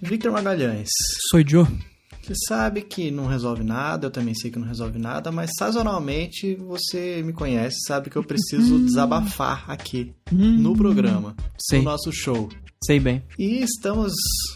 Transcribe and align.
Victor 0.00 0.32
Magalhães. 0.32 0.88
Sou 1.30 1.46
Joe. 1.46 1.66
Você 2.22 2.34
sabe 2.46 2.82
que 2.82 3.10
não 3.10 3.26
resolve 3.26 3.64
nada, 3.64 4.06
eu 4.06 4.10
também 4.10 4.34
sei 4.34 4.50
que 4.50 4.58
não 4.58 4.66
resolve 4.66 4.98
nada, 4.98 5.32
mas 5.32 5.50
sazonalmente 5.58 6.54
você 6.56 7.22
me 7.22 7.32
conhece, 7.32 7.76
sabe 7.86 8.10
que 8.10 8.16
eu 8.16 8.22
preciso 8.22 8.80
desabafar 8.84 9.64
aqui 9.66 10.12
no 10.30 10.76
programa, 10.76 11.34
Sei. 11.58 11.78
no 11.78 11.86
nosso 11.86 12.12
show. 12.12 12.50
Sei 12.84 13.00
bem. 13.00 13.22
E 13.36 13.60
estamos 13.62 14.12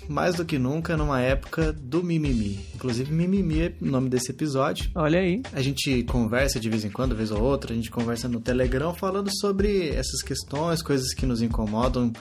mais 0.09 0.37
do 0.37 0.45
que 0.45 0.59
nunca 0.59 0.97
numa 0.97 1.21
época 1.21 1.73
do 1.73 2.05
mimimi. 2.05 2.61
Inclusive, 2.75 3.13
mimimi 3.13 3.61
é 3.61 3.75
o 3.81 3.87
nome 3.87 4.09
desse 4.09 4.31
episódio. 4.31 4.91
Olha 4.95 5.19
aí. 5.19 5.43
A 5.53 5.61
gente 5.61 6.05
conversa 6.05 6.61
de 6.61 6.71
vez 6.71 6.85
em 6.85 6.91
quando, 6.91 7.17
vez 7.17 7.33
ou 7.33 7.43
outra, 7.43 7.73
a 7.73 7.77
gente 7.77 7.91
conversa 7.91 8.29
no 8.29 8.41
Telegram 8.41 8.95
falando 8.95 9.29
sobre 9.41 9.89
essas 9.89 10.23
questões, 10.23 10.83
coisas 10.83 11.13
que 11.13 11.27
nos 11.27 11.43
incomodam 11.43 12.13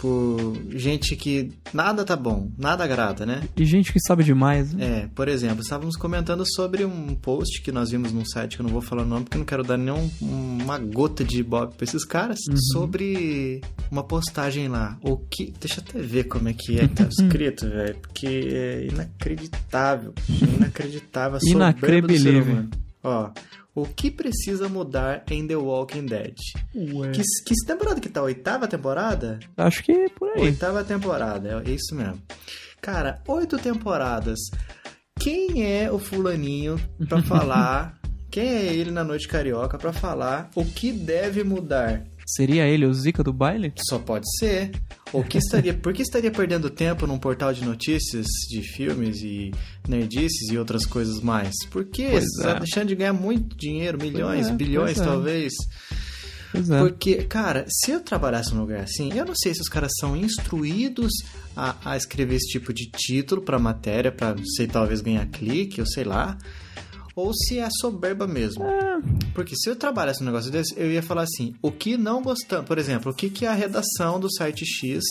por 0.00 0.56
gente 0.70 1.14
que 1.14 1.52
nada 1.74 2.04
tá 2.04 2.16
bom, 2.16 2.50
nada 2.56 2.84
agrada, 2.84 3.26
né? 3.26 3.42
E 3.54 3.64
gente 3.66 3.92
que 3.92 4.00
sabe 4.00 4.24
demais. 4.24 4.72
Né? 4.72 5.02
É, 5.02 5.08
por 5.14 5.28
exemplo, 5.28 5.60
estávamos 5.60 5.96
comentando 5.96 6.42
sobre 6.46 6.84
um 6.84 7.14
post 7.14 7.60
que 7.60 7.70
nós 7.70 7.90
vimos 7.90 8.10
num 8.12 8.24
site 8.24 8.56
que 8.56 8.62
eu 8.62 8.66
não 8.66 8.72
vou 8.72 8.80
falar 8.80 9.02
o 9.02 9.06
nome 9.06 9.24
porque 9.24 9.36
eu 9.36 9.40
não 9.40 9.46
quero 9.46 9.62
dar 9.62 9.76
nenhum 9.76 10.10
uma 10.20 10.78
gota 10.78 11.22
de 11.22 11.42
bob 11.42 11.74
pra 11.74 11.84
esses 11.84 12.04
caras, 12.04 12.38
sobre 12.72 13.60
uma 13.90 14.02
postagem 14.02 14.68
lá. 14.68 14.98
O 15.02 15.18
que. 15.18 15.52
Deixa 15.60 15.80
eu 15.80 15.84
até 15.86 16.00
ver 16.00 16.24
como 16.24 16.48
é 16.48 16.54
que 16.54 16.78
é 16.78 16.88
que 16.88 16.94
tá 16.94 17.04
escrito, 17.10 17.68
velho. 17.68 17.96
Porque 17.96 18.26
é 18.26 18.86
inacreditável. 18.86 20.14
Inacreditável. 20.28 21.38
Inacreditável. 21.44 22.68
Ó. 23.02 23.30
O 23.80 23.86
que 23.86 24.10
precisa 24.10 24.68
mudar 24.68 25.24
em 25.30 25.46
The 25.46 25.56
Walking 25.56 26.06
Dead? 26.06 26.34
Ué. 26.74 27.10
Que, 27.12 27.22
que 27.46 27.54
temporada 27.66 28.00
que 28.00 28.08
tá? 28.08 28.22
Oitava 28.22 28.68
temporada? 28.68 29.38
Acho 29.56 29.82
que 29.82 29.92
é 29.92 30.08
por 30.08 30.28
aí. 30.30 30.42
Oitava 30.42 30.84
temporada, 30.84 31.62
é 31.64 31.70
isso 31.70 31.94
mesmo. 31.94 32.20
Cara, 32.80 33.22
oito 33.26 33.58
temporadas. 33.58 34.38
Quem 35.18 35.64
é 35.64 35.90
o 35.90 35.98
fulaninho 35.98 36.80
pra 37.08 37.20
falar? 37.24 37.99
Quem 38.30 38.48
é 38.48 38.72
ele 38.72 38.90
na 38.90 39.02
noite 39.02 39.26
carioca 39.26 39.76
pra 39.76 39.92
falar 39.92 40.50
o 40.54 40.64
que 40.64 40.92
deve 40.92 41.42
mudar? 41.42 42.04
Seria 42.26 42.64
ele 42.66 42.86
o 42.86 42.94
Zika 42.94 43.24
do 43.24 43.32
baile? 43.32 43.72
Só 43.88 43.98
pode 43.98 44.24
ser. 44.38 44.70
O 45.12 45.24
que 45.24 45.38
estaria, 45.38 45.74
por 45.74 45.92
que 45.92 46.02
estaria 46.02 46.30
perdendo 46.30 46.70
tempo 46.70 47.04
num 47.04 47.18
portal 47.18 47.52
de 47.52 47.64
notícias 47.64 48.26
de 48.48 48.62
filmes 48.62 49.20
e 49.20 49.50
nerdices 49.88 50.48
e 50.48 50.56
outras 50.56 50.86
coisas 50.86 51.20
mais? 51.20 51.52
Porque 51.70 52.06
Pois 52.08 52.24
está 52.24 52.50
é. 52.50 52.60
deixando 52.60 52.88
de 52.88 52.94
ganhar 52.94 53.12
muito 53.12 53.56
dinheiro, 53.56 53.98
milhões, 54.00 54.46
é, 54.46 54.52
bilhões 54.52 55.00
é. 55.00 55.04
talvez. 55.04 55.52
Pois 56.52 56.70
é. 56.70 56.78
Porque, 56.78 57.16
cara, 57.24 57.66
se 57.68 57.90
eu 57.90 58.00
trabalhasse 58.00 58.54
num 58.54 58.60
lugar 58.60 58.82
assim, 58.82 59.12
eu 59.12 59.24
não 59.24 59.34
sei 59.34 59.52
se 59.52 59.60
os 59.60 59.68
caras 59.68 59.90
são 59.98 60.16
instruídos 60.16 61.12
a, 61.56 61.76
a 61.84 61.96
escrever 61.96 62.36
esse 62.36 62.48
tipo 62.48 62.72
de 62.72 62.88
título 62.90 63.42
pra 63.42 63.58
matéria, 63.58 64.12
pra, 64.12 64.36
sei, 64.56 64.68
talvez 64.68 65.00
ganhar 65.00 65.26
clique, 65.26 65.80
ou 65.80 65.86
sei 65.86 66.04
lá. 66.04 66.38
Ou 67.14 67.32
se 67.34 67.58
é 67.58 67.68
soberba 67.80 68.26
mesmo. 68.26 68.64
Porque 69.34 69.54
se 69.56 69.68
eu 69.70 69.76
trabalhasse 69.76 70.20
num 70.20 70.26
negócio 70.26 70.50
desse, 70.50 70.74
eu 70.76 70.90
ia 70.90 71.02
falar 71.02 71.22
assim: 71.22 71.54
o 71.62 71.70
que 71.70 71.96
não 71.96 72.22
gostamos, 72.22 72.66
por 72.66 72.78
exemplo, 72.78 73.12
o 73.12 73.14
que, 73.14 73.30
que 73.30 73.46
a 73.46 73.52
redação 73.52 74.20
do 74.20 74.32
site 74.32 74.64
X 74.64 75.02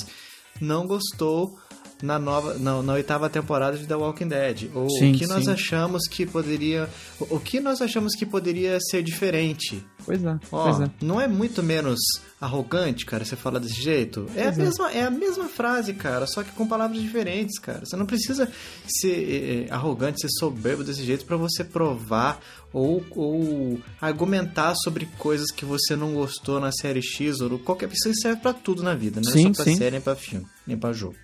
não 0.61 0.85
gostou 0.85 1.57
na 2.01 2.17
nova 2.17 2.53
na, 2.57 2.81
na 2.81 2.93
oitava 2.93 3.29
temporada 3.29 3.77
de 3.77 3.85
The 3.85 3.95
Walking 3.95 4.27
Dead 4.27 4.69
ou 4.73 4.89
Sim, 4.89 5.11
o 5.13 5.17
que 5.17 5.27
nós 5.27 5.45
sim. 5.45 5.51
achamos 5.51 6.07
que 6.07 6.25
poderia 6.25 6.89
o, 7.19 7.35
o 7.35 7.39
que 7.39 7.59
nós 7.59 7.81
achamos 7.81 8.15
que 8.15 8.25
poderia 8.25 8.77
ser 8.79 9.03
diferente 9.03 9.83
Pois 10.05 10.23
é. 10.23 10.39
Ó, 10.51 10.63
Pois 10.63 10.79
é. 10.87 10.91
não 11.01 11.19
é 11.19 11.27
muito 11.27 11.61
menos 11.61 11.99
arrogante, 12.39 13.05
cara, 13.05 13.23
você 13.25 13.35
fala 13.35 13.59
desse 13.59 13.79
jeito? 13.81 14.25
É 14.35 14.43
a, 14.43 14.45
Pois 14.45 14.57
é. 14.57 14.63
mesma, 14.63 14.91
é 14.91 15.03
a 15.03 15.11
mesma 15.11 15.47
frase, 15.49 15.93
cara, 15.93 16.25
só 16.25 16.41
que 16.41 16.51
com 16.53 16.65
palavras 16.65 16.99
diferentes, 17.01 17.59
cara. 17.59 17.85
Você 17.85 17.95
não 17.97 18.05
precisa 18.05 18.49
ser 18.87 19.11
eh, 19.11 19.65
eh, 19.67 19.73
arrogante, 19.73 20.21
ser 20.21 20.29
soberbo 20.39 20.83
desse 20.83 21.03
jeito 21.03 21.25
pra 21.25 21.35
você 21.37 21.63
provar 21.63 22.39
ou, 22.71 23.03
ou 23.11 23.79
argumentar 24.01 24.73
sobre 24.75 25.05
coisas 25.17 25.51
que 25.51 25.65
você 25.65 25.95
não 25.95 26.13
gostou 26.13 26.59
na 26.59 26.71
série 26.71 27.01
X 27.01 27.41
ou 27.41 27.59
qualquer 27.59 27.89
isso 27.91 28.09
serve 28.21 28.41
pra 28.41 28.53
tudo 28.53 28.81
na 28.81 28.95
vida, 28.95 29.19
não 29.21 29.29
é 29.29 29.33
Sim, 29.33 29.53
só 29.53 29.63
pra 29.63 29.71
sim. 29.71 29.77
série, 29.77 29.91
nem 29.91 30.01
pra 30.01 30.15
filme, 30.15 30.47
nem 30.65 30.77
pra 30.77 30.93
jogo. 30.93 31.15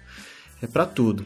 É 0.65 0.67
pra 0.67 0.85
tudo. 0.85 1.25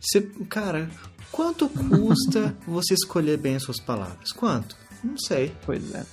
Você, 0.00 0.22
cara, 0.48 0.88
quanto 1.30 1.68
custa 1.68 2.56
você 2.66 2.94
escolher 2.94 3.36
bem 3.36 3.56
as 3.56 3.62
suas 3.62 3.80
palavras? 3.80 4.32
Quanto? 4.32 4.76
Não 5.04 5.16
sei. 5.18 5.52
Pois 5.64 5.94
é. 5.94 6.04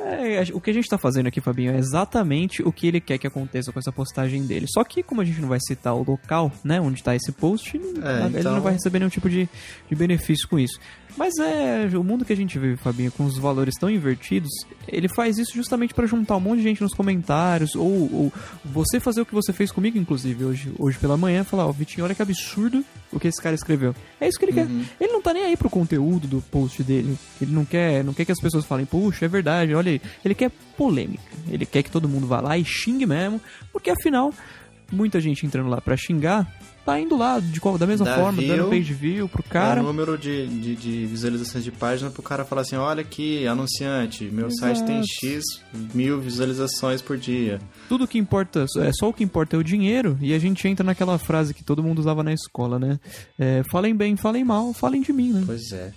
É, 0.00 0.42
o 0.54 0.60
que 0.62 0.70
a 0.70 0.72
gente 0.72 0.88
tá 0.88 0.96
fazendo 0.96 1.26
aqui, 1.26 1.42
Fabinho, 1.42 1.72
é 1.72 1.76
exatamente 1.78 2.62
o 2.62 2.72
que 2.72 2.86
ele 2.86 3.00
quer 3.00 3.18
que 3.18 3.26
aconteça 3.26 3.70
com 3.70 3.78
essa 3.78 3.92
postagem 3.92 4.46
dele. 4.46 4.66
Só 4.66 4.82
que, 4.82 5.02
como 5.02 5.20
a 5.20 5.24
gente 5.24 5.40
não 5.42 5.48
vai 5.48 5.58
citar 5.60 5.94
o 5.94 6.02
local, 6.02 6.50
né, 6.64 6.80
onde 6.80 7.02
tá 7.02 7.14
esse 7.14 7.30
post, 7.32 7.76
ele 7.76 8.38
então- 8.38 8.54
não 8.54 8.62
vai 8.62 8.72
receber 8.72 8.98
nenhum 8.98 9.10
tipo 9.10 9.28
de, 9.28 9.46
de 9.88 9.94
benefício 9.94 10.48
com 10.48 10.58
isso. 10.58 10.80
Mas 11.16 11.32
é, 11.38 11.88
o 11.96 12.02
mundo 12.02 12.24
que 12.24 12.32
a 12.32 12.36
gente 12.36 12.58
vive, 12.58 12.76
Fabinho, 12.76 13.12
com 13.12 13.24
os 13.24 13.38
valores 13.38 13.74
tão 13.78 13.88
invertidos, 13.88 14.50
ele 14.88 15.08
faz 15.08 15.38
isso 15.38 15.52
justamente 15.54 15.94
pra 15.94 16.06
juntar 16.06 16.36
um 16.36 16.40
monte 16.40 16.58
de 16.58 16.64
gente 16.64 16.82
nos 16.82 16.92
comentários, 16.92 17.76
ou, 17.76 18.12
ou 18.12 18.32
você 18.64 18.98
fazer 18.98 19.20
o 19.20 19.26
que 19.26 19.34
você 19.34 19.52
fez 19.52 19.70
comigo, 19.70 19.96
inclusive, 19.96 20.44
hoje, 20.44 20.72
hoje 20.78 20.98
pela 20.98 21.16
manhã, 21.16 21.44
falar, 21.44 21.66
ó, 21.66 21.72
Vitinho, 21.72 22.04
olha 22.04 22.14
que 22.14 22.22
absurdo 22.22 22.84
o 23.12 23.20
que 23.20 23.28
esse 23.28 23.40
cara 23.40 23.54
escreveu. 23.54 23.94
É 24.20 24.28
isso 24.28 24.38
que 24.38 24.44
ele 24.44 24.52
quer. 24.52 24.66
Ele 25.00 25.12
não 25.12 25.22
tá 25.22 25.32
nem 25.32 25.44
aí 25.44 25.56
pro 25.56 25.70
conteúdo 25.70 26.26
do 26.26 26.40
post 26.40 26.82
dele. 26.82 27.16
Ele 27.40 27.52
não 27.52 27.64
quer, 27.64 28.02
não 28.02 28.12
quer 28.12 28.24
que 28.24 28.32
as 28.32 28.40
pessoas 28.40 28.64
falem, 28.64 28.84
puxa, 28.84 29.24
é 29.24 29.28
verdade, 29.28 29.74
olha 29.74 29.92
aí. 29.92 30.02
Ele 30.24 30.34
quer 30.34 30.50
polêmica. 30.76 31.22
Ele 31.48 31.64
quer 31.64 31.84
que 31.84 31.90
todo 31.90 32.08
mundo 32.08 32.26
vá 32.26 32.40
lá 32.40 32.58
e 32.58 32.64
xingue 32.64 33.06
mesmo, 33.06 33.40
porque 33.72 33.90
afinal, 33.90 34.32
muita 34.92 35.20
gente 35.20 35.44
entrando 35.46 35.68
lá 35.68 35.80
pra 35.80 35.96
xingar, 35.96 36.46
tá 36.84 37.00
indo 37.00 37.16
lá 37.16 37.40
de 37.40 37.60
qual, 37.60 37.78
da 37.78 37.86
mesma 37.86 38.04
Dá 38.04 38.16
forma, 38.16 38.42
dando 38.42 38.54
view, 38.68 38.70
page 38.70 38.92
view 38.94 39.28
pro 39.28 39.42
Cara, 39.42 39.76
cara. 39.76 39.82
número 39.82 40.18
de, 40.18 40.46
de, 40.46 40.76
de 40.76 41.06
visualizações 41.06 41.64
de 41.64 41.70
página 41.72 42.10
pro 42.10 42.22
cara 42.22 42.44
falar 42.44 42.60
assim, 42.62 42.76
olha 42.76 43.00
aqui, 43.00 43.46
anunciante, 43.46 44.24
meu 44.24 44.50
site 44.50 44.84
tem 44.84 44.98
Exato. 45.00 45.26
X 45.26 45.44
mil 45.94 46.20
visualizações 46.20 47.00
por 47.00 47.16
dia. 47.16 47.58
Tudo 47.88 48.06
que 48.06 48.18
importa, 48.18 48.66
é 48.78 48.92
só 48.92 49.08
o 49.08 49.12
que 49.12 49.24
importa 49.24 49.56
é 49.56 49.58
o 49.58 49.64
dinheiro, 49.64 50.18
e 50.20 50.34
a 50.34 50.38
gente 50.38 50.66
entra 50.68 50.84
naquela 50.84 51.16
frase 51.18 51.54
que 51.54 51.64
todo 51.64 51.82
mundo 51.82 51.98
usava 52.00 52.22
na 52.22 52.32
escola, 52.32 52.78
né? 52.78 52.98
É, 53.38 53.62
falem 53.70 53.94
bem, 53.96 54.16
falem 54.16 54.44
mal, 54.44 54.72
falem 54.74 55.00
de 55.00 55.12
mim, 55.12 55.32
né? 55.32 55.42
Pois 55.46 55.72
é. 55.72 55.92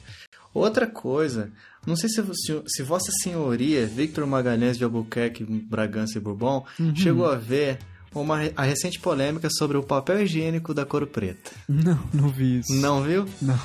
Outra 0.53 0.87
coisa, 0.87 1.51
não 1.85 1.95
sei 1.95 2.09
se, 2.09 2.23
se, 2.33 2.61
se 2.65 2.81
Vossa 2.83 3.11
Senhoria, 3.21 3.85
Victor 3.85 4.25
Magalhães 4.25 4.77
de 4.77 4.83
Albuquerque, 4.83 5.43
Bragança 5.43 6.17
e 6.17 6.21
Bourbon, 6.21 6.65
Uhum. 6.79 6.95
chegou 6.95 7.29
a 7.29 7.35
ver 7.35 7.77
uma, 8.21 8.39
a 8.55 8.63
recente 8.63 8.99
polêmica 8.99 9.47
sobre 9.57 9.77
o 9.77 9.83
papel 9.83 10.21
higiênico 10.21 10.73
da 10.73 10.85
cor 10.85 11.05
preta. 11.07 11.51
Não, 11.67 11.99
não 12.13 12.29
vi 12.29 12.59
isso. 12.59 12.73
Não 12.75 13.01
viu? 13.03 13.25
Não. 13.41 13.59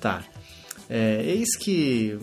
Tá. 0.00 0.22
É, 0.88 1.22
eis 1.24 1.56
que 1.56 2.18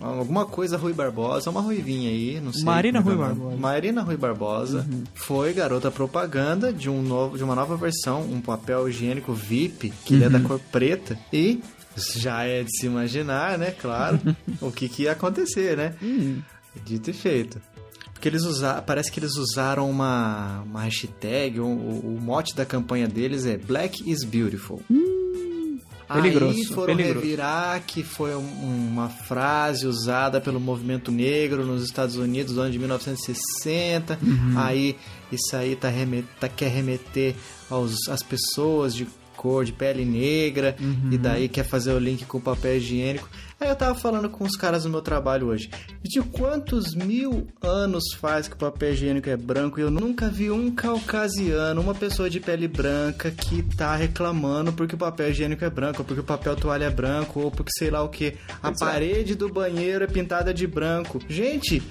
alguma 0.00 0.46
coisa 0.46 0.76
Rui 0.78 0.92
Barbosa, 0.92 1.50
uma 1.50 1.60
ruivinha 1.60 2.08
aí, 2.10 2.40
não 2.40 2.52
sei. 2.52 2.64
Marina 2.64 2.98
é 2.98 3.02
Rui 3.02 3.12
é 3.14 3.16
nome. 3.16 3.28
Barbosa. 3.28 3.54
Uhum. 3.54 3.60
Marina 3.60 4.02
Rui 4.02 4.16
Barbosa 4.16 4.86
foi 5.14 5.52
garota 5.52 5.90
propaganda 5.90 6.72
de, 6.72 6.88
um 6.88 7.02
novo, 7.02 7.36
de 7.36 7.44
uma 7.44 7.54
nova 7.54 7.76
versão, 7.76 8.22
um 8.22 8.40
papel 8.40 8.88
higiênico 8.88 9.32
VIP, 9.32 9.92
que 10.04 10.14
ele 10.14 10.24
é 10.24 10.26
Uhum. 10.28 10.32
da 10.32 10.40
cor 10.40 10.60
preta, 10.72 11.18
e 11.32 11.60
já 12.16 12.44
é 12.44 12.62
de 12.62 12.70
se 12.78 12.86
imaginar, 12.86 13.58
né, 13.58 13.72
claro, 13.72 14.18
o 14.62 14.70
que, 14.70 14.88
que 14.88 15.02
ia 15.02 15.12
acontecer, 15.12 15.76
né? 15.76 15.94
Hum, 16.02 16.40
Dito 16.84 17.10
e 17.10 17.12
feito. 17.12 17.60
Porque 18.20 18.28
eles 18.28 18.42
usaram, 18.44 18.82
parece 18.82 19.10
que 19.10 19.18
eles 19.18 19.34
usaram 19.36 19.88
uma, 19.88 20.60
uma 20.66 20.82
hashtag, 20.82 21.58
o, 21.58 21.64
o, 21.64 22.18
mote 22.20 22.54
da 22.54 22.66
campanha 22.66 23.08
deles 23.08 23.46
é 23.46 23.56
Black 23.56 24.02
is 24.10 24.24
Beautiful. 24.24 24.82
Aí 26.06 26.20
peligroso, 26.20 26.74
foram 26.74 26.96
peligroso. 26.96 27.20
revirar 27.20 27.82
que 27.86 28.02
foi 28.02 28.34
um- 28.36 28.88
uma 28.90 29.08
frase 29.08 29.86
usada 29.86 30.38
pelo 30.38 30.60
movimento 30.60 31.10
negro 31.10 31.64
nos 31.64 31.82
Estados 31.82 32.16
Unidos 32.16 32.54
no 32.56 32.60
ano 32.60 32.70
de 32.72 32.78
1960. 32.78 34.18
Uhum. 34.22 34.52
Aí 34.58 34.96
isso 35.32 35.56
aí 35.56 35.74
tá, 35.74 35.88
remet, 35.88 36.26
tá 36.38 36.46
quer 36.46 36.68
remeter 36.68 37.34
aos, 37.70 38.06
às 38.08 38.22
pessoas 38.22 38.94
de 38.94 39.06
cor, 39.34 39.64
de 39.64 39.72
pele 39.72 40.04
negra, 40.04 40.76
Uhum. 40.78 41.08
e 41.12 41.16
daí 41.16 41.48
quer 41.48 41.64
fazer 41.64 41.92
o 41.92 41.98
link 41.98 42.26
com 42.26 42.36
o 42.36 42.40
papel 42.42 42.76
higiênico. 42.76 43.26
Aí 43.60 43.68
eu 43.68 43.76
tava 43.76 43.94
falando 43.94 44.30
com 44.30 44.42
os 44.44 44.56
caras 44.56 44.84
no 44.86 44.90
meu 44.90 45.02
trabalho 45.02 45.48
hoje. 45.48 45.68
De 46.02 46.22
quantos 46.22 46.94
mil 46.94 47.46
anos 47.60 48.04
faz 48.18 48.48
que 48.48 48.54
o 48.54 48.58
papel 48.58 48.92
higiênico 48.94 49.28
é 49.28 49.36
branco 49.36 49.78
e 49.78 49.82
eu 49.82 49.90
nunca 49.90 50.28
vi 50.30 50.50
um 50.50 50.70
caucasiano, 50.70 51.80
uma 51.80 51.94
pessoa 51.94 52.30
de 52.30 52.40
pele 52.40 52.66
branca 52.66 53.30
que 53.30 53.62
tá 53.76 53.94
reclamando 53.94 54.72
porque 54.72 54.94
o 54.94 54.98
papel 54.98 55.30
higiênico 55.30 55.62
é 55.62 55.68
branco, 55.68 55.98
ou 55.98 56.04
porque 56.06 56.20
o 56.20 56.24
papel 56.24 56.56
toalha 56.56 56.86
é 56.86 56.90
branco, 56.90 57.40
ou 57.40 57.50
porque 57.50 57.70
sei 57.76 57.90
lá 57.90 58.02
o 58.02 58.08
que. 58.08 58.34
A 58.62 58.70
é. 58.70 58.72
parede 58.78 59.34
do 59.34 59.50
banheiro 59.52 60.04
é 60.04 60.06
pintada 60.06 60.54
de 60.54 60.66
branco. 60.66 61.20
Gente, 61.28 61.82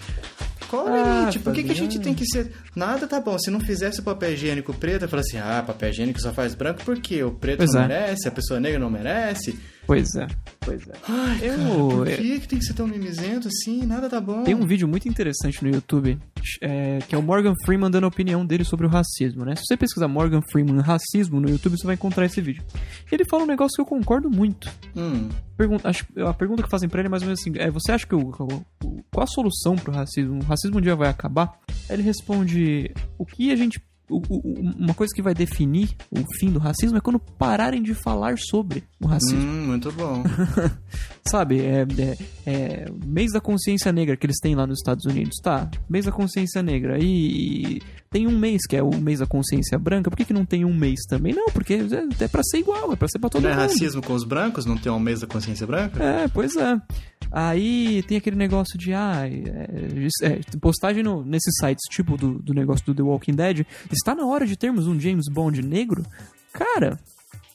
qual 0.68 0.86
o 0.86 0.90
Ah, 0.90 1.20
limite? 1.20 1.38
Por 1.38 1.54
que, 1.54 1.64
que 1.64 1.72
a 1.72 1.76
gente 1.76 2.00
tem 2.00 2.16
que 2.16 2.26
ser. 2.26 2.52
Nada 2.76 3.08
tá 3.08 3.22
bom. 3.22 3.38
Se 3.38 3.52
não 3.52 3.60
fizesse 3.60 4.00
o 4.00 4.04
papel 4.04 4.34
higiênico 4.34 4.74
preto, 4.74 5.04
eu 5.04 5.10
falo 5.10 5.22
assim: 5.22 5.38
ah, 5.38 5.64
papel 5.66 5.90
higiênico 5.92 6.20
só 6.20 6.34
faz 6.34 6.56
branco 6.56 6.82
porque 6.84 7.24
o 7.24 7.32
preto 7.32 7.60
Pois 7.60 7.74
não 7.74 7.82
é. 7.84 7.88
merece, 7.88 8.28
a 8.28 8.32
pessoa 8.32 8.60
negra 8.60 8.80
não 8.80 8.90
merece. 8.90 9.60
Pois 9.90 10.14
é, 10.16 10.28
pois 10.60 10.88
é. 10.88 10.94
Ai, 11.08 11.40
Eu- 11.42 11.58
cara, 11.58 11.68
por 11.96 12.06
que, 12.08 12.40
que 12.42 12.48
tem 12.48 12.60
que 12.60 12.66
ser 12.66 12.74
tão 12.76 12.88
mimizento 12.88 13.48
assim? 13.48 13.84
Nada 13.88 14.08
tá 14.08 14.22
bom. 14.22 14.44
Tem 14.44 14.54
um 14.54 14.68
vídeo 14.68 14.88
muito 14.88 15.10
interessante 15.10 15.64
no 15.64 15.70
YouTube, 15.72 16.16
é, 16.62 17.00
que 17.08 17.16
é 17.16 17.18
o 17.18 17.24
Morgan 17.24 17.56
Freeman 17.66 17.90
dando 17.90 18.04
a 18.04 18.08
opinião 18.08 18.46
dele 18.46 18.64
sobre 18.64 18.86
o 18.86 18.90
racismo, 18.90 19.44
né? 19.44 19.56
Se 19.56 19.64
você 19.66 19.76
pesquisar 19.76 20.08
Morgan 20.08 20.42
Freeman 20.52 20.80
racismo 20.82 21.40
no 21.40 21.50
YouTube, 21.50 21.76
você 21.76 21.88
vai 21.88 21.96
encontrar 21.96 22.24
esse 22.26 22.40
vídeo. 22.40 22.64
Ele 23.12 23.26
fala 23.26 23.44
um 23.44 23.48
negócio 23.48 23.76
que 23.76 23.82
eu 23.82 23.86
concordo 23.86 24.30
muito. 24.30 24.70
Hum, 24.96 25.28
Pergunta, 25.58 25.90
acho, 25.90 26.06
a 26.26 26.34
pergunta 26.36 26.62
que 26.64 26.70
fazem 26.70 26.88
pra 26.88 27.02
ele 27.02 27.08
é 27.08 27.10
mais 27.10 27.24
ou 27.24 27.28
menos 27.28 27.40
assim: 27.42 27.52
é, 27.58 27.70
você 27.72 27.92
acha 27.92 28.06
que 28.06 28.14
o, 28.16 28.20
o- 28.30 28.66
o- 28.86 29.04
qual 29.12 29.24
a 29.24 29.28
solução 29.28 29.76
pro 29.76 29.92
racismo? 29.92 30.40
O 30.40 30.46
racismo 30.46 30.78
um 30.78 30.82
dia 30.82 30.96
vai 30.96 31.10
acabar? 31.10 31.60
Aí 31.90 31.96
ele 31.96 32.04
responde: 32.04 32.94
o 33.18 33.26
que 33.26 33.52
a 33.52 33.56
gente. 33.56 33.82
O- 34.10 34.22
o- 34.30 34.60
uma 34.78 34.94
coisa 34.94 35.14
que 35.16 35.22
vai 35.22 35.34
definir 35.34 35.90
o 36.12 36.20
fim 36.40 36.50
do 36.52 36.60
racismo 36.60 36.98
é 36.98 37.02
quando 37.02 37.20
pararem 37.20 37.82
de 37.84 37.94
falar 37.94 38.38
sobre 38.38 38.84
o 39.00 39.08
racismo. 39.08 39.40
hum, 39.40 39.68
muito 39.68 39.92
bom. 39.92 40.24
Sabe, 41.28 41.60
é, 41.62 41.86
é- 41.98 42.18
é 42.46 42.86
mês 43.06 43.32
da 43.32 43.40
consciência 43.40 43.92
negra 43.92 44.18
que 44.18 44.26
eles 44.26 44.38
têm 44.42 44.56
lá 44.56 44.66
nos 44.66 44.80
Estados 44.80 45.06
Unidos, 45.06 45.38
tá? 45.44 45.70
Mês 45.90 46.06
da 46.06 46.12
consciência 46.12 46.62
negra. 46.64 46.98
E, 47.00 47.76
e 47.78 47.82
tem 48.10 48.26
um 48.28 48.38
mês 48.38 48.66
que 48.68 48.76
é 48.76 48.82
o 48.82 48.90
mês 48.96 49.20
da 49.20 49.28
consciência 49.28 49.78
branca. 49.78 50.10
Por 50.10 50.18
que, 50.18 50.26
que 50.26 50.34
não 50.34 50.46
tem 50.46 50.66
um 50.66 50.74
mês 50.74 51.00
também? 51.08 51.34
Não, 51.34 51.46
porque 51.48 51.74
é, 51.76 52.24
é 52.24 52.28
pra 52.28 52.42
ser 52.44 52.58
igual, 52.60 52.92
é 52.92 52.96
pra 52.96 53.08
ser 53.08 53.20
pra 53.20 53.30
todo 53.30 53.44
Não 53.44 53.50
é 53.50 53.54
mundo. 53.54 53.62
racismo 53.62 54.02
com 54.02 54.14
os 54.14 54.24
brancos? 54.24 54.66
Não 54.66 54.76
tem 54.78 54.92
um 54.92 55.00
mês 55.00 55.20
da 55.20 55.28
consciência 55.28 55.68
branca? 55.68 56.04
É, 56.04 56.28
pois 56.28 56.56
é. 56.56 56.82
Aí 57.32 58.02
tem 58.04 58.18
aquele 58.18 58.36
negócio 58.36 58.78
de, 58.78 58.94
ah, 58.94 59.22
é, 59.26 60.28
é, 60.28 60.40
postagem 60.60 61.04
no, 61.04 61.24
nesses 61.24 61.54
sites, 61.60 61.84
tipo 61.90 62.18
do, 62.18 62.40
do 62.40 62.54
negócio 62.54 62.86
do 62.86 62.96
The 62.96 63.04
Walking 63.04 63.34
Dead, 63.36 63.66
está 63.92 64.16
na 64.16 64.26
hora 64.26 64.46
de 64.48 64.56
termos 64.58 64.88
um 64.88 65.00
James 65.00 65.26
Bond 65.32 65.62
negro? 65.62 66.04
Cara, 66.52 67.00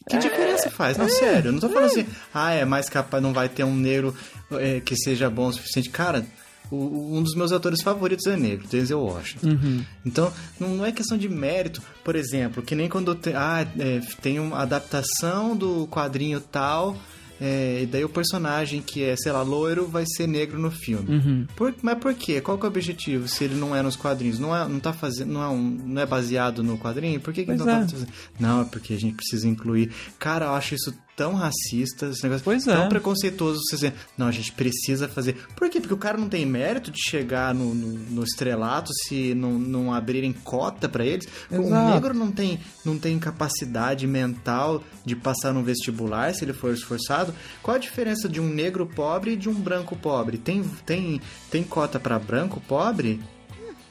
Que 0.08 0.16
diferença 0.18 0.70
faz? 0.70 0.96
É. 0.96 1.02
Não, 1.02 1.08
sério. 1.08 1.48
Eu 1.48 1.52
não 1.52 1.60
tô 1.60 1.68
falando 1.68 1.86
assim, 1.86 2.06
ah, 2.32 2.52
é 2.52 2.64
mais 2.64 2.88
capaz, 2.88 3.22
não 3.22 3.32
vai 3.32 3.48
ter 3.48 3.64
um 3.64 3.74
negro 3.74 4.14
é, 4.52 4.80
que 4.80 4.94
seja 4.96 5.28
bom 5.28 5.48
o 5.48 5.52
suficiente. 5.52 5.90
Cara, 5.90 6.24
o- 6.70 7.16
um 7.18 7.22
dos 7.22 7.34
meus 7.34 7.50
atores 7.50 7.82
favoritos 7.82 8.26
é 8.26 8.36
negro, 8.36 8.68
Denzel 8.68 9.00
Washington. 9.00 9.48
uhum, 9.48 9.84
Então, 10.06 10.32
não 10.60 10.68
não 10.76 10.84
é 10.86 10.92
questão 10.92 11.18
de 11.18 11.28
mérito. 11.28 11.82
Por 12.04 12.14
exemplo, 12.14 12.62
que 12.62 12.74
nem 12.76 12.88
quando 12.88 13.14
tem, 13.14 13.34
ah, 13.34 13.66
é, 13.78 14.00
tem 14.22 14.38
uma 14.38 14.58
adaptação 14.62 15.56
do 15.56 15.86
quadrinho 15.88 16.40
tal, 16.40 16.96
é, 17.40 17.80
e 17.82 17.86
daí 17.86 18.04
o 18.04 18.08
personagem 18.08 18.80
que 18.80 19.02
é, 19.02 19.16
sei 19.16 19.32
lá, 19.32 19.42
loiro 19.42 19.86
vai 19.86 20.04
ser 20.06 20.26
negro 20.26 20.58
no 20.58 20.70
filme. 20.70 21.16
uhum. 21.16 21.46
Por- 21.56 21.74
mas 21.82 21.98
por 21.98 22.14
quê? 22.14 22.40
Qual 22.40 22.56
que 22.56 22.64
é 22.64 22.68
o 22.68 22.70
objetivo? 22.70 23.26
Se 23.28 23.44
ele 23.44 23.54
não 23.56 23.74
é 23.74 23.82
nos 23.82 23.96
quadrinhos, 23.96 24.38
não 24.38 24.54
é, 24.56 24.68
não 24.68 24.78
tá 24.80 24.92
fazendo, 24.92 25.32
não 25.32 25.42
é, 25.42 25.48
um- 25.48 25.78
não 25.86 26.02
é 26.02 26.06
baseado 26.06 26.62
no 26.62 26.78
quadrinho? 26.78 27.20
Por 27.20 27.32
que, 27.34 27.40
que 27.40 27.46
Pois 27.46 27.60
então 27.60 27.72
é. 27.74 27.80
tá 27.80 27.88
fazendo? 27.88 28.08
Não, 28.38 28.62
é 28.62 28.64
porque 28.64 28.94
a 28.94 28.98
gente 28.98 29.14
precisa 29.16 29.48
incluir. 29.48 29.90
Cara, 30.18 30.46
eu 30.46 30.52
acho 30.54 30.74
isso 30.74 30.94
tão 31.16 31.34
racista, 31.34 32.06
esse 32.06 32.22
negócio 32.22 32.44
Pois 32.44 32.64
tão 32.64 32.84
é. 32.84 32.88
preconceituoso 32.88 33.60
você 33.60 33.76
dizer, 33.76 33.94
não, 34.18 34.26
a 34.26 34.32
gente 34.32 34.52
precisa 34.52 35.08
fazer. 35.08 35.36
Por 35.54 35.68
quê? 35.70 35.80
Porque 35.80 35.94
o 35.94 35.98
cara 35.98 36.18
não 36.18 36.28
tem 36.28 36.44
mérito 36.44 36.90
de 36.90 37.00
chegar 37.00 37.54
no, 37.54 37.74
no, 37.74 37.88
no 37.88 38.24
estrelato 38.24 38.90
se 38.92 39.34
não, 39.34 39.52
não 39.52 39.94
abrirem 39.94 40.32
cota 40.32 40.88
pra 40.88 41.04
eles. 41.04 41.26
O 41.50 41.56
Exato. 41.62 41.92
negro 41.94 42.14
não 42.14 42.30
tem, 42.30 42.60
não 42.84 42.98
tem 42.98 43.18
capacidade 43.18 44.06
mental 44.06 44.82
de 45.04 45.14
passar 45.14 45.52
no 45.52 45.62
vestibular 45.62 46.34
se 46.34 46.44
ele 46.44 46.52
for 46.52 46.72
esforçado. 46.74 47.34
Qual 47.62 47.76
a 47.76 47.78
diferença 47.80 48.28
de 48.28 48.40
um 48.40 48.48
negro 48.48 48.86
pobre 48.86 49.32
e 49.32 49.36
de 49.36 49.48
um 49.48 49.54
branco 49.54 49.96
pobre? 49.96 50.38
Tem, 50.38 50.62
tem, 50.84 51.20
tem 51.50 51.62
cota 51.62 52.00
pra 52.00 52.18
branco 52.18 52.60
pobre? 52.66 53.20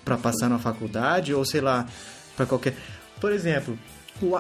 Pra 0.04 0.18
passar 0.18 0.50
na 0.50 0.60
faculdade? 0.60 1.34
Ou 1.34 1.46
sei 1.46 1.62
lá, 1.62 1.88
pra 2.36 2.46
qualquer. 2.46 2.76
Por 3.22 3.32
exemplo, 3.32 3.80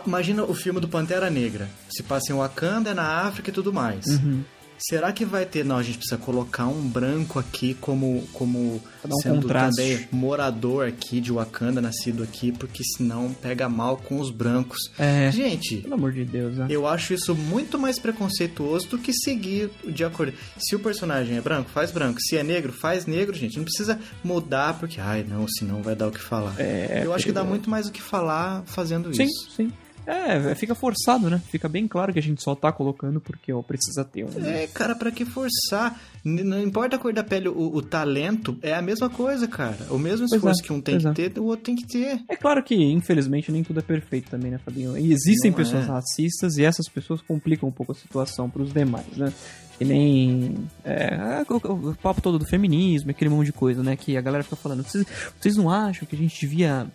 imagina 0.05 0.43
o 0.43 0.53
filme 0.53 0.79
do 0.79 0.87
Pantera 0.87 1.29
Negra. 1.29 1.69
Se 1.89 2.03
passa 2.03 2.31
em 2.31 2.35
Wakanda, 2.35 2.93
na 2.93 3.21
África 3.25 3.49
e 3.49 3.53
tudo 3.53 3.73
mais. 3.73 4.05
Uhum. 4.05 4.43
Será 4.85 5.13
que 5.13 5.23
vai 5.23 5.45
ter? 5.45 5.63
Não, 5.63 5.77
a 5.77 5.83
gente 5.83 5.97
precisa 5.97 6.17
colocar 6.17 6.67
um 6.67 6.81
branco 6.81 7.39
aqui 7.39 7.73
como, 7.73 8.27
como 8.33 8.81
um 9.05 9.21
sendo 9.21 9.43
contraste. 9.43 9.77
também 9.77 10.07
morador 10.11 10.85
aqui 10.85 11.21
de 11.21 11.31
Wakanda, 11.31 11.79
nascido 11.79 12.21
aqui, 12.21 12.51
porque 12.51 12.83
senão 12.83 13.33
pega 13.33 13.69
mal 13.69 13.95
com 13.95 14.19
os 14.19 14.29
brancos. 14.29 14.91
É, 14.99 15.31
Gente, 15.31 15.77
pelo 15.77 15.93
amor 15.93 16.11
de 16.11 16.25
Deus, 16.25 16.57
né? 16.57 16.67
eu 16.69 16.85
acho 16.85 17.13
isso 17.13 17.33
muito 17.33 17.79
mais 17.79 17.97
preconceituoso 17.97 18.89
do 18.89 18.97
que 18.97 19.13
seguir 19.13 19.71
de 19.87 20.03
acordo. 20.03 20.33
Se 20.57 20.75
o 20.75 20.79
personagem 20.79 21.37
é 21.37 21.41
branco, 21.41 21.69
faz 21.69 21.89
branco. 21.89 22.19
Se 22.19 22.35
é 22.35 22.43
negro, 22.43 22.73
faz 22.73 23.05
negro, 23.05 23.33
gente. 23.33 23.55
Não 23.55 23.63
precisa 23.63 23.97
mudar 24.21 24.77
porque, 24.79 24.99
ai, 24.99 25.25
não, 25.25 25.47
senão 25.47 25.81
vai 25.81 25.95
dar 25.95 26.09
o 26.09 26.11
que 26.11 26.19
falar. 26.19 26.59
É, 26.59 27.03
eu 27.05 27.13
acho 27.13 27.25
que 27.25 27.31
dá 27.31 27.45
muito 27.45 27.69
mais 27.69 27.87
o 27.87 27.91
que 27.91 28.01
falar 28.01 28.63
fazendo 28.65 29.15
Sim, 29.15 29.23
isso. 29.23 29.49
sim. 29.55 29.71
É, 30.05 30.53
fica 30.55 30.75
forçado, 30.75 31.29
né? 31.29 31.41
Fica 31.49 31.69
bem 31.69 31.87
claro 31.87 32.11
que 32.11 32.19
a 32.19 32.21
gente 32.21 32.41
só 32.43 32.53
tá 32.55 32.71
colocando 32.71 33.21
porque 33.21 33.53
ó, 33.53 33.61
precisa 33.61 34.03
ter 34.03 34.25
um. 34.25 34.45
É, 34.45 34.67
cara, 34.67 34.95
pra 34.95 35.11
que 35.11 35.23
forçar? 35.25 35.99
Não 36.23 36.61
importa 36.61 36.95
a 36.95 36.99
cor 36.99 37.13
da 37.13 37.23
pele, 37.23 37.49
o, 37.49 37.75
o 37.75 37.81
talento 37.81 38.57
é 38.61 38.73
a 38.73 38.81
mesma 38.81 39.09
coisa, 39.09 39.47
cara. 39.47 39.77
O 39.89 39.97
mesmo 39.97 40.25
esforço 40.25 40.61
é, 40.61 40.65
que 40.65 40.73
um 40.73 40.81
tem 40.81 40.97
que 40.97 41.07
é. 41.07 41.13
ter, 41.29 41.39
o 41.39 41.45
outro 41.45 41.65
tem 41.65 41.75
que 41.75 41.85
ter. 41.87 42.19
É 42.29 42.35
claro 42.35 42.63
que, 42.63 42.75
infelizmente, 42.75 43.51
nem 43.51 43.63
tudo 43.63 43.79
é 43.79 43.83
perfeito 43.83 44.29
também, 44.29 44.51
né, 44.51 44.57
Fabinho? 44.57 44.97
E 44.97 45.11
existem 45.11 45.51
Não 45.51 45.57
pessoas 45.57 45.83
é. 45.85 45.87
racistas 45.87 46.57
e 46.57 46.63
essas 46.63 46.87
pessoas 46.87 47.21
complicam 47.21 47.67
um 47.69 47.71
pouco 47.71 47.91
a 47.91 47.95
situação 47.95 48.49
pros 48.49 48.73
demais, 48.73 49.05
né? 49.17 49.31
Que 49.77 49.85
nem 49.85 50.55
é, 50.85 51.43
o, 51.49 51.53
o- 51.67 51.89
o 51.91 51.95
papo 51.95 52.21
todo 52.21 52.37
do 52.37 52.45
feminismo, 52.45 53.09
aquele 53.09 53.29
monte 53.29 53.47
de 53.47 53.53
coisa, 53.53 53.81
né? 53.81 53.95
Que 53.95 54.15
a 54.15 54.21
galera 54.21 54.43
fica 54.43 54.55
falando. 54.55 54.83
Vocês, 54.83 55.05
vocês 55.39 55.55
não 55.57 55.69
acham 55.69 56.07
que 56.07 56.15
a 56.15 56.19
gente 56.19 56.39
devia 56.39 56.87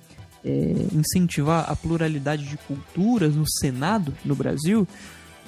é, 0.44 0.74
incentivar 0.92 1.70
a 1.70 1.74
pluralidade 1.76 2.44
de 2.44 2.56
culturas 2.58 3.34
no 3.34 3.48
Senado, 3.48 4.14
no 4.24 4.34
Brasil? 4.34 4.86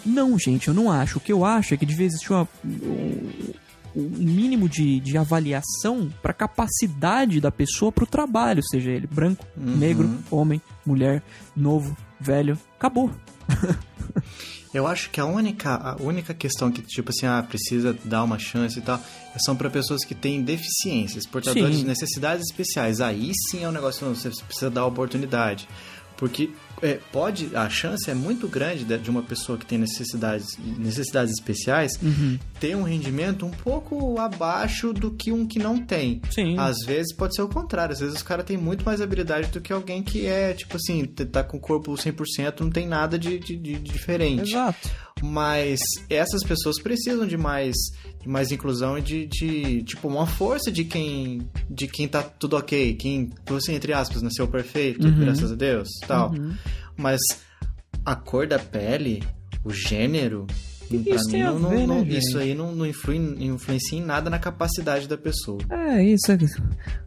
Não, 0.04 0.38
gente, 0.38 0.68
eu 0.68 0.74
não 0.74 0.90
acho. 0.90 1.18
O 1.18 1.20
que 1.20 1.32
eu 1.32 1.44
acho 1.44 1.74
é 1.74 1.76
que 1.76 1.84
devia 1.86 2.06
existir 2.06 2.32
uma, 2.32 2.48
um, 2.64 3.52
mínimo 3.94 4.68
de, 4.68 5.00
de 5.00 5.18
avaliação 5.18 6.10
para 6.22 6.32
capacidade 6.32 7.40
da 7.40 7.50
pessoa 7.50 7.90
para 7.92 8.04
o 8.04 8.06
trabalho, 8.06 8.62
seja 8.70 8.90
ele 8.90 9.06
branco, 9.06 9.44
Uhum. 9.56 9.76
negro, 9.76 10.10
homem, 10.30 10.60
mulher, 10.86 11.22
novo, 11.56 11.96
velho. 12.20 12.58
Acabou. 12.78 13.10
Eu 14.72 14.86
acho 14.86 15.10
que 15.10 15.20
a 15.20 15.24
única, 15.24 15.74
a 15.74 15.96
única 16.00 16.32
questão 16.32 16.70
que, 16.70 16.80
tipo 16.80 17.10
assim, 17.10 17.26
ah, 17.26 17.42
precisa 17.42 17.96
dar 18.04 18.22
uma 18.22 18.38
chance 18.38 18.78
e 18.78 18.82
tal, 18.82 19.00
são 19.44 19.56
para 19.56 19.68
pessoas 19.68 20.04
que 20.04 20.14
têm 20.14 20.42
deficiências, 20.42 21.26
portadores 21.26 21.76
Sim. 21.76 21.82
de 21.82 21.88
necessidades 21.88 22.46
especiais. 22.48 23.00
Aí 23.00 23.32
sim 23.50 23.64
é 23.64 23.68
um 23.68 23.72
negócio, 23.72 24.06
não, 24.06 24.14
você 24.14 24.30
precisa 24.30 24.70
dar 24.70 24.86
oportunidade. 24.86 25.68
Porque 26.20 26.50
é, 26.82 26.98
pode, 27.10 27.56
a 27.56 27.68
chance 27.70 28.10
é 28.10 28.14
muito 28.14 28.46
grande 28.46 28.84
de, 28.84 28.98
de 28.98 29.08
uma 29.08 29.22
pessoa 29.22 29.56
que 29.56 29.64
tem 29.64 29.78
necessidades, 29.78 30.58
necessidades 30.78 31.32
especiais 31.32 31.98
ter 32.60 32.76
um 32.76 32.82
rendimento 32.82 33.46
um 33.46 33.50
pouco 33.50 34.18
abaixo 34.18 34.92
do 34.92 35.10
que 35.10 35.32
um 35.32 35.46
que 35.46 35.58
não 35.58 35.78
tem. 35.78 36.20
Sim. 36.30 36.58
Às 36.58 36.76
vezes 36.84 37.14
pode 37.14 37.34
ser 37.34 37.40
o 37.40 37.48
contrário, 37.48 37.94
às 37.94 38.00
vezes 38.00 38.16
os 38.16 38.22
caras 38.22 38.44
têm 38.44 38.58
muito 38.58 38.84
mais 38.84 39.00
habilidade 39.00 39.48
do 39.48 39.62
que 39.62 39.72
alguém 39.72 40.02
que 40.02 40.26
é, 40.26 40.52
tipo 40.52 40.76
assim, 40.76 41.06
tá 41.06 41.42
com 41.42 41.56
o 41.56 41.60
corpo 41.60 41.92
100%, 41.92 42.60
não 42.60 42.70
tem 42.70 42.86
nada 42.86 43.18
de, 43.18 43.38
de, 43.38 43.56
de 43.56 43.78
diferente. 43.78 44.50
Exato. 44.50 44.90
Mas 45.22 45.80
essas 46.08 46.42
pessoas 46.42 46.80
precisam 46.80 47.26
de 47.26 47.36
mais, 47.36 47.74
de 48.22 48.28
mais 48.28 48.50
inclusão 48.50 48.96
e 48.98 49.02
de, 49.02 49.26
de, 49.26 49.82
tipo, 49.82 50.08
uma 50.08 50.26
força 50.26 50.72
de 50.72 50.84
quem, 50.84 51.48
de 51.68 51.86
quem 51.86 52.08
tá 52.08 52.22
tudo 52.22 52.56
ok, 52.56 52.94
quem, 52.94 53.30
assim, 53.54 53.74
entre 53.74 53.92
aspas, 53.92 54.22
nasceu 54.22 54.48
perfeito, 54.48 55.06
Uhum. 55.06 55.20
graças 55.20 55.52
a 55.52 55.54
Deus, 55.54 55.88
tal. 56.06 56.30
Uhum. 56.32 56.54
Mas 56.96 57.20
a 58.04 58.14
cor 58.16 58.46
da 58.46 58.58
pele, 58.58 59.22
o 59.62 59.70
gênero, 59.70 60.46
Pra 60.98 61.14
isso 61.14 61.30
mim, 61.30 61.42
não, 61.42 61.58
ver, 61.68 61.76
né, 61.76 61.86
não- 61.86 62.04
gente? 62.04 62.18
isso 62.18 62.38
aí 62.38 62.54
não, 62.54 62.74
não 62.74 62.84
influi, 62.84 63.16
influencia 63.38 63.98
em 63.98 64.02
nada 64.02 64.28
na 64.28 64.38
capacidade 64.38 65.06
da 65.06 65.16
pessoa. 65.16 65.60
É, 65.70 66.02
isso 66.02 66.32
é. 66.32 66.38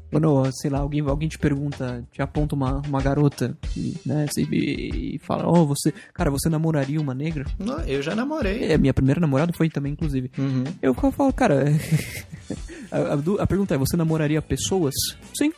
Quando, 0.10 0.48
sei 0.54 0.70
lá, 0.70 0.80
alguém, 0.80 1.02
alguém 1.02 1.28
te 1.28 1.40
pergunta, 1.40 2.06
te 2.12 2.22
aponta 2.22 2.56
uma, 2.56 2.82
uma 2.88 3.02
garota 3.02 3.58
e, 3.76 3.96
né, 4.06 4.28
e, 4.38 5.16
e 5.16 5.20
fala, 5.20 5.48
oh, 5.50 5.66
você. 5.66 5.92
Cara, 6.14 6.30
você 6.30 6.50
namoraria 6.50 7.02
uma 7.02 7.16
negra? 7.16 7.46
Não, 7.60 7.80
Eu 7.82 8.02
já 8.02 8.16
namorei. 8.16 8.72
É, 8.72 8.78
minha 8.78 8.94
primeira 8.94 9.20
namorada 9.20 9.52
foi 9.54 9.70
também, 9.70 9.94
inclusive. 9.94 10.32
Uhum. 10.38 10.64
Eu 10.82 10.94
falo, 10.94 11.34
cara. 11.34 11.66
a, 12.92 12.98
a 12.98 13.44
a 13.44 13.48
pergunta 13.48 13.74
é: 13.74 13.78
você 13.78 13.98
namoraria 13.98 14.42
pessoas? 14.42 14.94
Sim. 15.36 15.52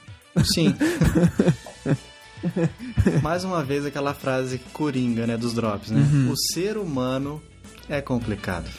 Sim. 0.44 0.74
Mais 3.22 3.44
uma 3.44 3.64
vez 3.64 3.86
aquela 3.86 4.14
frase 4.14 4.60
coringa, 4.74 5.28
né, 5.28 5.38
dos 5.38 5.54
drops, 5.54 5.92
né? 5.92 6.00
Uhum. 6.00 6.32
O 6.32 6.38
ser 6.54 6.78
humano 6.78 7.42
é 7.90 8.02
complicado. 8.02 8.70